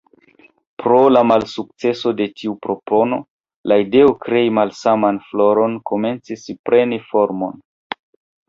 Pro 0.83 1.01
la 1.15 1.21
malsukceso 1.31 2.13
de 2.21 2.25
tiu 2.39 2.55
propono, 2.67 3.19
la 3.73 3.79
ideo 3.83 4.15
krei 4.25 4.49
malsaman 4.61 5.23
floron 5.29 5.77
komencis 5.93 6.49
preni 6.71 7.01
formon. 7.13 7.63